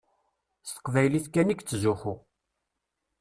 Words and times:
S 0.67 0.69
teqbaylit 0.75 1.25
kan 1.33 1.51
i 1.53 1.55
yettzuxxu. 1.57 2.13